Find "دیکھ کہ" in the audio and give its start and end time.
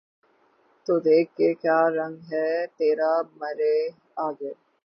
1.05-1.47